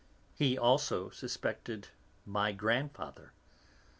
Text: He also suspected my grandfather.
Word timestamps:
He 0.33 0.57
also 0.57 1.11
suspected 1.11 1.89
my 2.25 2.53
grandfather. 2.53 3.33